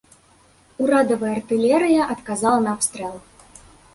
[0.81, 3.15] Урадавая артылерыя адказала на абстрэл.